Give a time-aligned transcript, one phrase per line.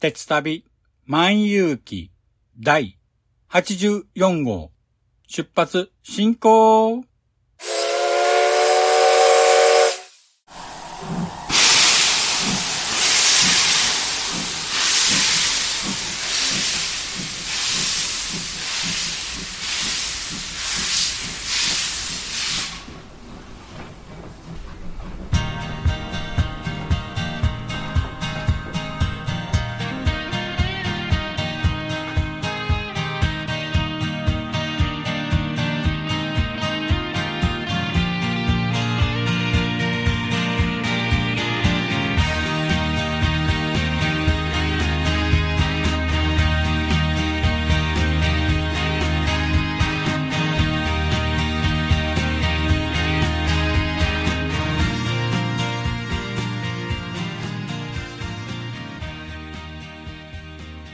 [0.00, 0.64] 鉄旅
[1.04, 2.10] 万有記
[2.58, 2.96] 第
[3.50, 4.72] 84号。
[5.28, 7.04] 出発進行。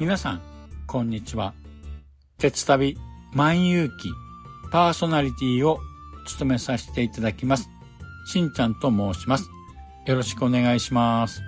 [0.00, 0.40] 皆さん、
[0.86, 1.52] こんにちは。
[2.38, 2.96] 鉄旅
[3.34, 4.10] 万有記
[4.72, 5.78] パーソナリティを
[6.24, 7.68] 務めさせていただきます。
[8.24, 9.50] しんちゃんと申します。
[10.06, 11.42] よろしくお願いします。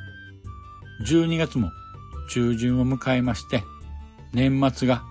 [1.08, 1.70] 12月も
[2.28, 3.64] 中旬を迎えまして、
[4.34, 5.02] 年末が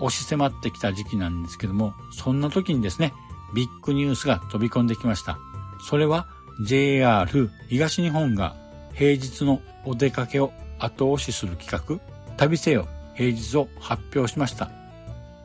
[0.00, 3.12] 押し迫ってきた時期なんですけども、そんな時にですね、
[3.54, 5.38] ビッグニュースが飛び込んできました。
[5.86, 6.28] それは
[6.64, 8.56] JR 東日本が
[8.94, 14.70] 平日のお出かけを後押しする企画、旅せよ平日を発表しました。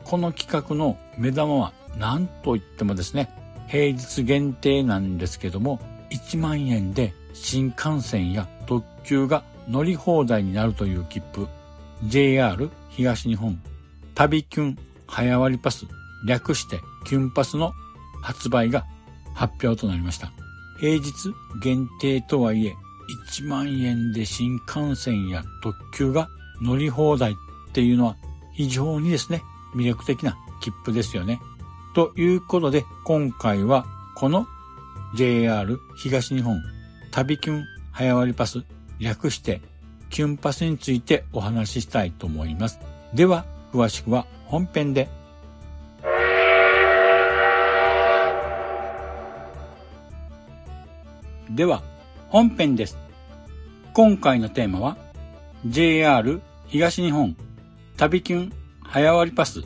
[0.04, 3.30] この企画の目玉は何と言ってもですね、
[3.68, 11.48] 平日限定なんですけども、1万円で新幹線や特急が乗り放題になるという切符、
[12.04, 13.58] JR 東日本
[14.14, 15.86] 旅キュン早割パス、
[16.26, 17.72] 略してキュンパスの
[18.22, 18.84] 発売が
[19.34, 20.32] 発表となりました。
[20.78, 21.10] 平日
[21.62, 22.74] 限定とはいえ、
[23.30, 26.28] 1万円で新幹線や特急が
[26.62, 27.34] 乗り放題っ
[27.72, 28.16] ていうのは
[28.52, 29.42] 非常にですね、
[29.74, 31.40] 魅力的な切符ですよね。
[31.94, 34.46] ということで、今回はこの
[35.14, 36.62] JR 東日本
[37.10, 38.64] 旅キュン早割パス
[38.98, 39.60] 略して
[40.08, 42.78] キュンパスについてお話ししたいと思います。
[43.14, 45.08] では、詳しくは本編で。
[51.50, 51.82] では、
[52.28, 52.98] 本編です。
[53.94, 54.96] 今回のテーマは
[55.66, 56.40] JR
[56.72, 57.36] 東日本
[57.98, 58.52] 旅キュン
[58.82, 59.62] 早割パス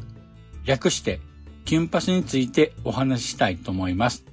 [0.65, 1.21] 略して
[1.65, 4.25] キュンパスについてお話ししたいと思います。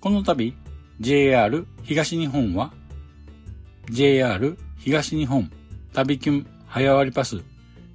[0.00, 0.54] この度
[1.00, 2.72] JR 東日本は
[3.90, 5.50] JR 東日本
[5.92, 7.42] 旅キュン早割りパス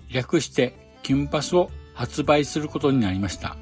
[0.10, 3.56] 略してキュンパスを発売することになりました。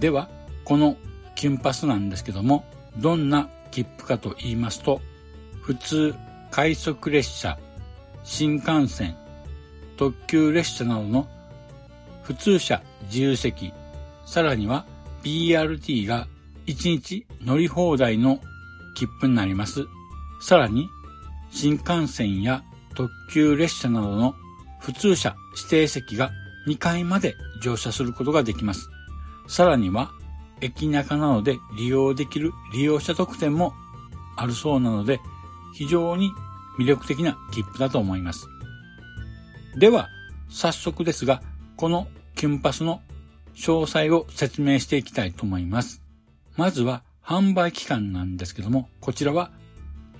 [0.00, 0.28] では、
[0.64, 0.96] この
[1.36, 2.64] キュンパスなんですけども、
[2.96, 5.00] どんな切符かと言いますと、
[5.62, 6.16] 普通
[6.50, 7.56] 快速列車、
[8.22, 9.16] 新幹線、
[9.96, 11.28] 特急列車などの
[12.22, 13.72] 普通車自由席、
[14.24, 14.84] さらには
[15.22, 16.26] BRT が
[16.66, 18.38] 1日乗り放題の
[18.94, 19.86] 切符になります。
[20.40, 20.88] さらに
[21.50, 22.62] 新幹線や
[22.94, 24.34] 特急列車などの
[24.80, 26.30] 普通車指定席が
[26.66, 28.88] 2階まで乗車することができます。
[29.48, 30.12] さらには
[30.60, 33.72] 駅中などで利用できる利用者特典も
[34.36, 35.20] あるそうなので
[35.74, 36.30] 非常に
[36.78, 38.48] 魅力的な切符だと思います。
[39.76, 40.08] では、
[40.48, 41.42] 早速ですが、
[41.76, 43.02] このキュンパスの
[43.54, 46.02] 詳細を説明していきたいと思います。
[46.56, 49.50] まずは販売期間なんですけども、こちらは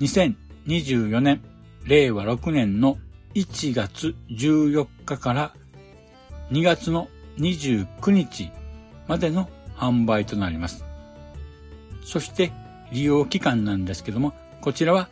[0.00, 1.42] 2024年、
[1.84, 2.98] 令和6年の
[3.34, 5.54] 1月14日から
[6.50, 7.08] 2月の
[7.38, 8.50] 29日
[9.06, 10.84] までの販売となります。
[12.04, 12.52] そして
[12.92, 15.08] 利用期間なんですけども、こちらは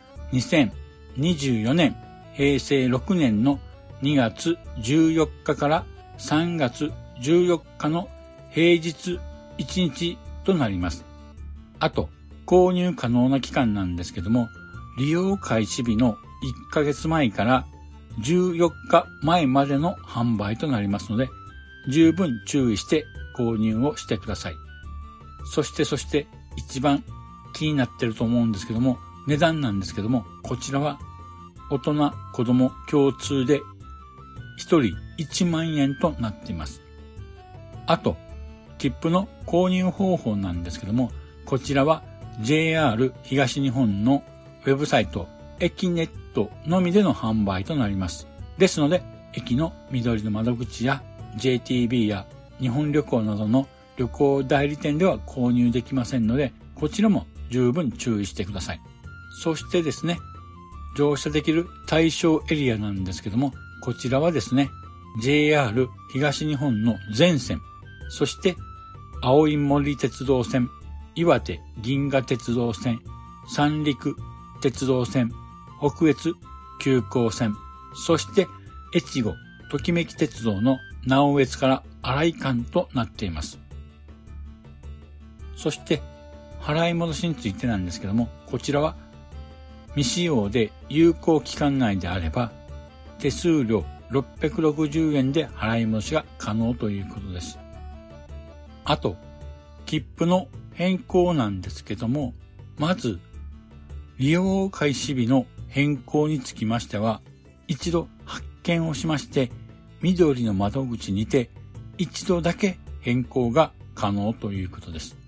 [1.17, 1.95] 24年
[2.33, 3.59] 平成6年の
[4.01, 5.85] 2月14日から
[6.17, 6.91] 3月
[7.21, 8.09] 14日の
[8.51, 9.19] 平日
[9.57, 11.05] 1日となります。
[11.79, 12.09] あと、
[12.45, 14.49] 購入可能な期間なんですけども、
[14.97, 16.17] 利用開始日の1
[16.71, 17.65] ヶ月前から
[18.21, 21.29] 14日前までの販売となりますので、
[21.89, 23.05] 十分注意して
[23.37, 24.55] 購入をしてください。
[25.45, 26.27] そしてそして
[26.57, 27.03] 一番
[27.53, 28.97] 気になってると思うんですけども、
[29.29, 30.99] 値段なんですけども、こちらは
[31.69, 33.63] 大人、子供共通で1
[34.57, 36.81] 人1万円となっています。
[37.85, 38.17] あと、
[38.79, 41.11] 切符の購入方法なんですけども、
[41.45, 42.01] こちらは
[42.41, 44.23] JR 東日本の
[44.65, 45.27] ウェブサイト、
[45.59, 48.27] 駅ネットのみでの販売となります。
[48.57, 49.03] ですので、
[49.33, 51.03] 駅の緑の窓口や
[51.37, 52.25] JTB や
[52.59, 58.81] 日本旅行などの旅行代理店では購入できませんので、こちらも十分注意してください。
[59.41, 60.19] そしてですね、
[60.97, 64.69] 乗車できる対象エリアなんですけども、こちらはですね、
[65.21, 67.61] JR 東日本の全線、
[68.09, 68.57] そして
[69.21, 70.69] 青い森鉄道線、
[71.15, 72.99] 岩手銀河鉄道線、
[73.47, 74.17] 三陸
[74.59, 75.31] 鉄道線、
[75.79, 76.33] 北越
[76.81, 77.55] 急行線、
[77.95, 78.45] そして
[78.93, 79.35] 越後
[79.71, 83.57] ときめき鉄道の直江津から荒井間となっています。
[85.55, 86.01] そして、
[86.59, 88.97] 払い戻しについてなんですけども、こちらは
[89.95, 92.51] 未使用で有効期間内であれば、
[93.19, 97.59] 手数料660円で払い戻しが可能ということです。
[98.85, 99.17] あと、
[99.85, 102.33] 切符の変更なんですけども、
[102.77, 103.19] まず、
[104.17, 107.21] 利用開始日の変更につきましては、
[107.67, 109.51] 一度発見をしまして、
[110.01, 111.49] 緑の窓口にて
[111.97, 115.18] 一度だけ変更が可能ということです。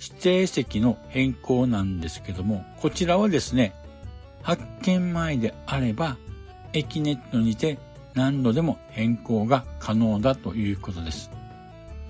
[0.00, 3.74] 指定席の変更なんですけども、こちらはですね、
[4.42, 6.16] 発見前であれば、
[6.72, 7.78] 駅ネットにて
[8.14, 11.30] 何度でも変更が可能だということです。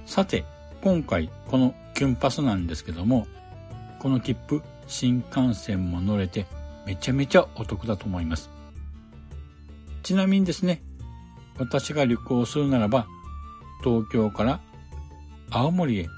[0.04, 0.44] さて、
[0.82, 3.26] 今回このキュンパスなんですけども、
[3.98, 6.46] この切符、新幹線も乗れて
[6.86, 8.50] めちゃめちゃお得だと思います。
[10.02, 10.82] ちなみにですね、
[11.58, 13.06] 私が旅行するならば、
[13.82, 14.60] 東京から
[15.50, 16.08] 青森へ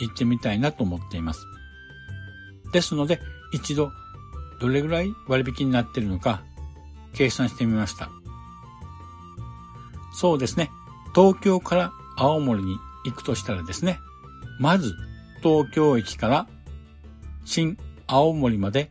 [0.00, 1.46] 行ってみたいなと思っています。
[2.72, 3.20] ですので、
[3.52, 3.92] 一度
[4.60, 6.42] どれぐらい割引になっているのか
[7.12, 8.10] 計算してみました。
[10.12, 10.70] そうですね。
[11.14, 14.00] 東京から青森に行くとしたらですね、
[14.58, 14.94] まず
[15.42, 16.46] 東京駅から
[17.44, 17.76] 新
[18.06, 18.90] 青森まで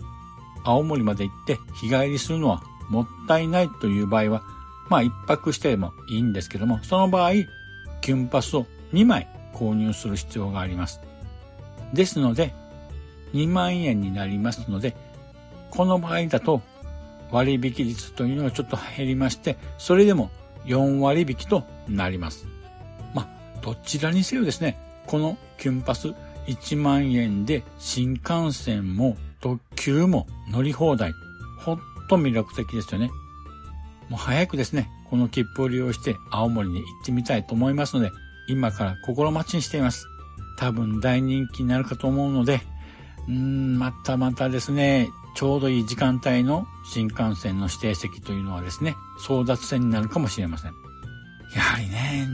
[0.64, 4.42] 青森まで行って日帰りするのはもったいないという場合は、
[4.88, 7.33] まあ一泊してもいいんですけども、その場合、
[8.00, 11.00] キュンパスを2枚購入する必要があります。
[11.95, 12.54] ですので、
[13.33, 14.95] 2万円になりますので、
[15.71, 16.61] この場合だと
[17.32, 20.30] 割引率というのがちょっと減りまして、それでも
[20.66, 22.46] 4割引となります。
[23.14, 26.14] まあ、どちらにせよですね、このキュンパス
[26.46, 31.12] 1万円で新幹線も特急も乗り放題。
[31.58, 33.10] ほんと魅力的ですよね。
[34.08, 38.12] もう早くですね、この切符を利用して青森に行ってみたいと思いますので、
[38.48, 40.06] 今から心待ちにしています。
[40.58, 42.60] 多分大人気になるかと思うので、
[43.28, 50.72] うーん、またまたですね、ちょうどいい時間帯の新幹線の指定席というのはですね、争奪戦になるかもしれません。
[51.54, 52.28] やはりね、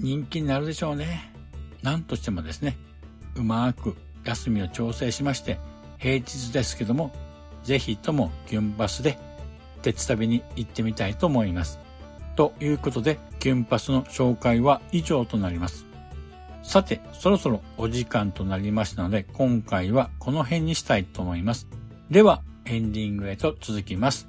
[0.00, 1.32] 人気になるでしょうね。
[1.82, 2.76] 何としてもですね、
[3.34, 5.58] うまく休みを調整しまして、
[5.98, 7.12] 平日ですけども、
[7.62, 9.18] ぜひともキュンパスで
[9.82, 11.78] 鉄旅に行ってみたいと思います。
[12.36, 15.86] ということで、キュンパスの紹介は以上となります。
[16.62, 21.66] さて、そろそろお時間となりましたので、今回はこの辺にしたいと思います。
[22.10, 24.28] では、エンディングへと続きます。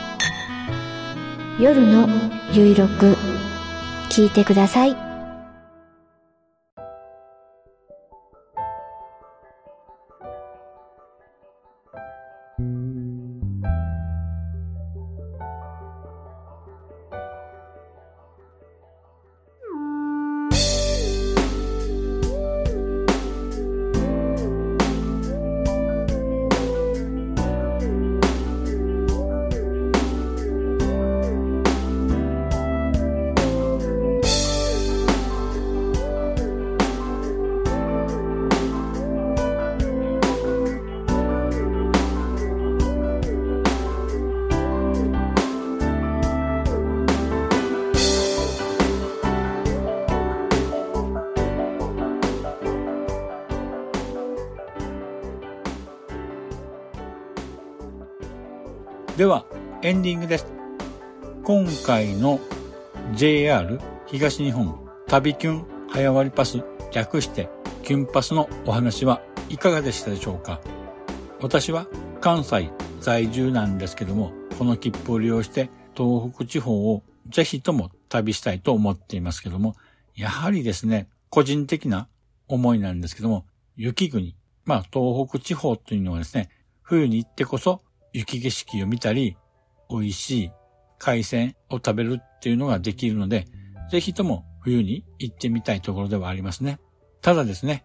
[1.61, 2.09] 夜の
[2.51, 3.15] ゆいろく
[4.09, 5.10] 聞いてください。
[59.21, 59.45] では、
[59.83, 60.47] エンディングです。
[61.43, 62.39] 今回の
[63.13, 67.47] JR 東日本旅キュン早割パス略して
[67.83, 70.59] キュンパスのお話はいかがでしたでしょうか？
[71.39, 71.85] 私は
[72.19, 79.75] 関西在住なんですけども、この切符を利用して東北地方をぜひとも旅したいと思っていますけども、
[80.15, 82.07] やはりですね、個人的な
[82.47, 84.35] 思いなんですけども、雪国、
[84.65, 86.49] まあ東北地方というのはですね、
[86.81, 89.37] 冬に行ってこそ雪景色を見たり、
[89.89, 90.51] 美味しい
[90.97, 93.47] 海鮮を食べるっていうのができるので、
[93.91, 96.79] ぜひとも冬に行ってみたいところではありますね。
[97.21, 97.83] ただですね、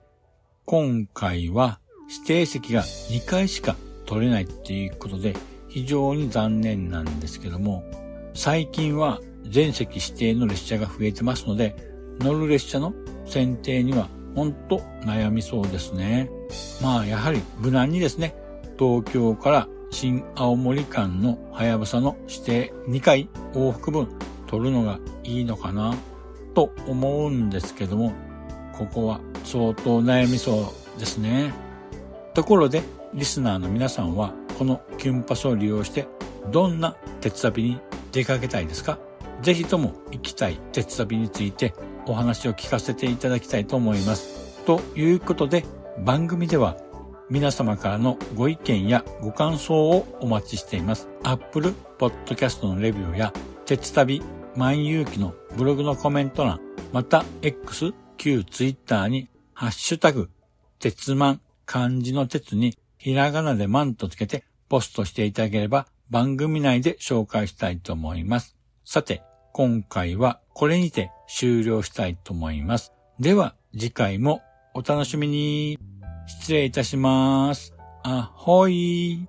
[0.64, 5.34] 今回は指定席が2回しか取れないっていうことで
[5.68, 7.84] 非常に残念なんですけども、
[8.34, 11.74] 最近は全席指定の列車が増えてますので、
[12.20, 12.94] 乗る列車の
[13.26, 16.30] 選定には本当悩みそうですね。
[16.82, 18.34] まあやはり無難にですね、
[18.78, 19.68] 東京から
[19.98, 24.06] 新青森間のはやぶさの指定2回往復分
[24.46, 25.96] 取るのがいいのかな
[26.54, 28.12] と思うんですけども、
[28.74, 31.54] ここは相当悩みそうですね。
[32.34, 32.82] ところで、
[33.14, 36.06] リスナーの皆さんはこのキュンパスを利用して
[36.50, 37.80] どんな鉄旅に
[38.12, 38.98] 出かけたいですか？
[39.40, 41.72] ぜひとも行きたい鉄旅について
[42.06, 44.62] お話を聞かせていただきたいと思います。
[44.66, 45.64] ということで
[46.04, 46.76] 番組では
[47.28, 51.08] 皆様からのご意見やご感想をお待ちしています。
[51.24, 53.32] Apple Podcast のレビューや、
[53.64, 54.22] 鉄旅
[54.54, 56.60] 万有機のブログのコメント欄、
[56.92, 60.30] また X、旧 Twitter に、ハッシュタグ、
[60.78, 68.56] 鉄万、漢字の鉄に、ひらがなで万とつけてポストしていただければ番組内で紹介したいと思います。
[68.84, 72.92] さて、今回はこれにて終了したいと思います。
[73.18, 74.42] では、次回も
[74.74, 75.95] お楽しみに。
[76.26, 77.74] 失礼いたします。
[78.04, 79.28] あほい。